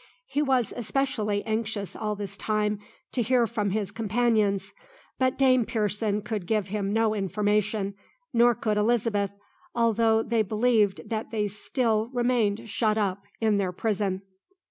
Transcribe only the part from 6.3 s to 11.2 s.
give him no information, nor could Elizabeth, although they believed